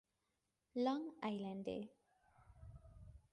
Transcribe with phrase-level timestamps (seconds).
[0.75, 1.79] Long Island A.